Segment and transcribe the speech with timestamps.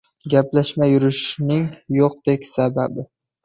[0.33, 1.69] Gaplashmay yurishning
[2.01, 3.11] yo‘qdek sababi.